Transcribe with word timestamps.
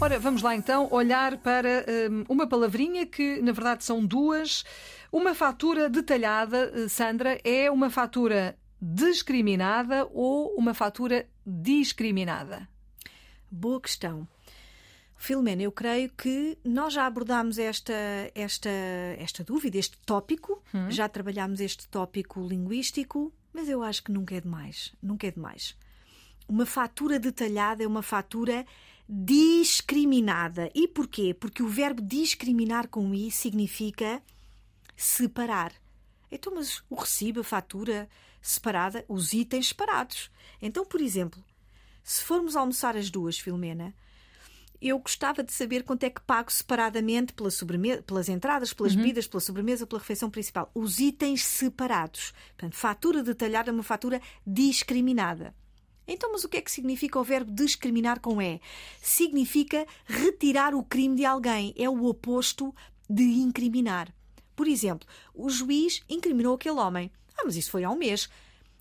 Ora, 0.00 0.16
vamos 0.16 0.42
lá 0.42 0.54
então 0.54 0.88
olhar 0.92 1.38
para 1.38 1.84
hum, 2.08 2.24
uma 2.28 2.46
palavrinha 2.46 3.04
que, 3.04 3.42
na 3.42 3.50
verdade, 3.50 3.82
são 3.82 4.06
duas. 4.06 4.64
Uma 5.10 5.34
fatura 5.34 5.90
detalhada, 5.90 6.72
eh, 6.72 6.88
Sandra, 6.88 7.40
é 7.42 7.68
uma 7.68 7.90
fatura 7.90 8.56
discriminada 8.80 10.08
ou 10.12 10.54
uma 10.54 10.72
fatura 10.72 11.26
discriminada? 11.44 12.68
Boa 13.50 13.80
questão. 13.80 14.26
Filomena, 15.16 15.62
eu 15.62 15.72
creio 15.72 16.10
que 16.10 16.56
nós 16.64 16.92
já 16.92 17.04
abordámos 17.04 17.58
esta, 17.58 17.92
esta, 18.36 18.70
esta 19.18 19.42
dúvida, 19.42 19.78
este 19.78 19.98
tópico, 20.06 20.62
hum. 20.72 20.88
já 20.92 21.08
trabalhámos 21.08 21.60
este 21.60 21.88
tópico 21.88 22.40
linguístico, 22.46 23.32
mas 23.52 23.68
eu 23.68 23.82
acho 23.82 24.04
que 24.04 24.12
nunca 24.12 24.36
é 24.36 24.40
demais. 24.40 24.94
Nunca 25.02 25.26
é 25.26 25.32
demais. 25.32 25.76
Uma 26.48 26.64
fatura 26.64 27.18
detalhada 27.18 27.82
é 27.82 27.86
uma 27.86 28.00
fatura 28.00 28.64
discriminada. 29.08 30.70
E 30.74 30.86
porquê? 30.86 31.32
Porque 31.32 31.62
o 31.62 31.68
verbo 31.68 32.02
discriminar 32.02 32.88
com 32.88 33.14
i 33.14 33.30
significa 33.30 34.22
separar. 34.96 35.72
Então, 36.30 36.54
mas 36.54 36.82
o 36.90 36.96
recibo, 36.96 37.40
a 37.40 37.44
fatura 37.44 38.08
separada, 38.42 39.04
os 39.08 39.32
itens 39.32 39.68
separados. 39.68 40.30
Então, 40.60 40.84
por 40.84 41.00
exemplo, 41.00 41.42
se 42.04 42.22
formos 42.22 42.56
almoçar 42.56 42.96
as 42.96 43.08
duas, 43.08 43.38
Filomena, 43.38 43.94
eu 44.80 44.98
gostava 44.98 45.42
de 45.42 45.52
saber 45.52 45.82
quanto 45.82 46.04
é 46.04 46.10
que 46.10 46.20
pago 46.20 46.52
separadamente 46.52 47.32
pela 47.32 47.50
pelas 48.06 48.28
entradas, 48.28 48.72
pelas 48.72 48.92
uhum. 48.92 49.00
bebidas, 49.00 49.26
pela 49.26 49.40
sobremesa, 49.40 49.86
pela 49.86 50.00
refeição 50.00 50.30
principal. 50.30 50.70
Os 50.74 51.00
itens 51.00 51.44
separados. 51.44 52.32
Portanto, 52.56 52.76
fatura 52.76 53.22
detalhada 53.22 53.70
é 53.70 53.72
uma 53.72 53.82
fatura 53.82 54.20
discriminada. 54.46 55.54
Então, 56.08 56.32
mas 56.32 56.42
o 56.42 56.48
que 56.48 56.56
é 56.56 56.60
que 56.62 56.70
significa 56.70 57.20
o 57.20 57.24
verbo 57.24 57.52
discriminar 57.52 58.18
com 58.18 58.40
E? 58.40 58.60
Significa 59.00 59.86
retirar 60.06 60.74
o 60.74 60.82
crime 60.82 61.16
de 61.16 61.24
alguém. 61.24 61.74
É 61.76 61.88
o 61.88 62.06
oposto 62.06 62.74
de 63.08 63.22
incriminar. 63.22 64.12
Por 64.56 64.66
exemplo, 64.66 65.06
o 65.34 65.48
juiz 65.48 66.02
incriminou 66.08 66.54
aquele 66.54 66.80
homem. 66.80 67.12
Ah, 67.36 67.42
mas 67.44 67.56
isso 67.56 67.70
foi 67.70 67.84
há 67.84 67.90
um 67.90 67.96
mês. 67.96 68.28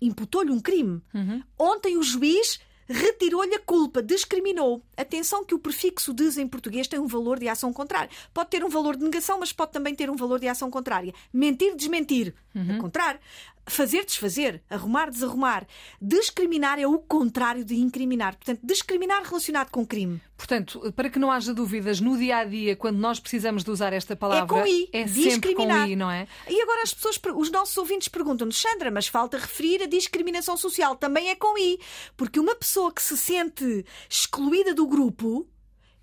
Imputou-lhe 0.00 0.50
um 0.50 0.58
crime. 0.58 1.00
Uhum. 1.14 1.42
Ontem 1.58 1.96
o 1.96 2.02
juiz 2.02 2.58
retirou-lhe 2.88 3.54
a 3.54 3.60
culpa, 3.60 4.02
discriminou. 4.02 4.82
Atenção 4.96 5.44
que 5.44 5.54
o 5.54 5.58
prefixo 5.58 6.12
des 6.12 6.36
em 6.36 6.48
português 6.48 6.88
tem 6.88 6.98
um 6.98 7.06
valor 7.06 7.38
de 7.38 7.48
ação 7.48 7.72
contrária. 7.72 8.10
Pode 8.34 8.50
ter 8.50 8.64
um 8.64 8.68
valor 8.68 8.96
de 8.96 9.04
negação, 9.04 9.38
mas 9.38 9.52
pode 9.52 9.70
também 9.70 9.94
ter 9.94 10.10
um 10.10 10.16
valor 10.16 10.40
de 10.40 10.48
ação 10.48 10.70
contrária. 10.70 11.14
Mentir, 11.32 11.76
desmentir. 11.76 12.34
Uhum. 12.54 12.76
A 12.76 12.80
contrário. 12.80 13.20
Fazer, 13.66 14.04
desfazer. 14.04 14.62
Arrumar, 14.68 15.10
desarrumar. 15.10 15.66
Discriminar 16.00 16.78
é 16.78 16.86
o 16.86 16.98
contrário 16.98 17.64
de 17.64 17.76
incriminar. 17.76 18.36
Portanto, 18.36 18.60
discriminar 18.62 19.22
relacionado 19.22 19.70
com 19.70 19.86
crime. 19.86 20.20
Portanto, 20.36 20.92
para 20.96 21.10
que 21.10 21.18
não 21.18 21.30
haja 21.30 21.52
dúvidas, 21.52 22.00
no 22.00 22.16
dia 22.16 22.38
a 22.38 22.44
dia, 22.44 22.74
quando 22.74 22.98
nós 22.98 23.20
precisamos 23.20 23.62
de 23.62 23.70
usar 23.70 23.92
esta 23.92 24.16
palavra, 24.16 24.58
é, 24.58 24.62
com 24.62 24.66
I, 24.66 24.88
é 24.92 25.06
sempre 25.06 25.54
com 25.54 25.70
I, 25.70 25.94
não 25.94 26.10
é? 26.10 26.26
E 26.48 26.60
agora 26.60 26.82
as 26.82 26.94
pessoas, 26.94 27.20
os 27.36 27.50
nossos 27.50 27.76
ouvintes 27.76 28.08
perguntam-nos, 28.08 28.60
Sandra, 28.60 28.90
mas 28.90 29.06
falta 29.06 29.38
referir 29.38 29.82
a 29.82 29.86
discriminação 29.86 30.56
social, 30.56 30.96
também 30.96 31.28
é 31.28 31.36
com 31.36 31.56
I. 31.58 31.78
Porque 32.16 32.40
uma 32.40 32.54
pessoa 32.54 32.92
que 32.92 33.02
se 33.02 33.16
sente 33.16 33.84
excluída 34.08 34.74
do 34.74 34.86
grupo 34.86 35.46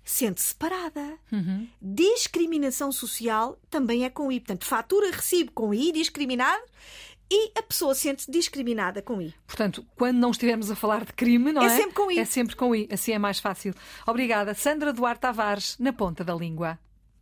sente 0.08 0.40
separada. 0.40 1.18
Uhum. 1.30 1.68
Discriminação 1.82 2.90
social 2.90 3.60
também 3.68 4.04
é 4.04 4.10
com 4.10 4.32
I. 4.32 4.40
Portanto, 4.40 4.64
fatura, 4.64 5.10
recibo 5.10 5.52
com 5.52 5.74
I, 5.74 5.92
discriminado 5.92 6.62
e 7.30 7.52
a 7.58 7.62
pessoa 7.62 7.94
sente-se 7.94 8.30
discriminada 8.30 9.02
com 9.02 9.20
I. 9.20 9.34
Portanto, 9.46 9.84
quando 9.96 10.18
não 10.18 10.30
estivermos 10.30 10.70
a 10.70 10.76
falar 10.76 11.04
de 11.04 11.12
crime, 11.12 11.52
não 11.52 11.62
é? 11.62 11.66
É 11.66 11.76
sempre 11.76 11.94
com 11.94 12.10
I. 12.10 12.18
É 12.18 12.24
sempre 12.24 12.56
com 12.56 12.74
I, 12.74 12.88
assim 12.90 13.12
é 13.12 13.18
mais 13.18 13.38
fácil. 13.38 13.74
Obrigada. 14.06 14.54
Sandra 14.54 14.92
Duarte 14.92 15.20
Tavares, 15.20 15.76
na 15.78 15.92
ponta 15.92 16.24
da 16.24 16.34
língua. 16.34 16.78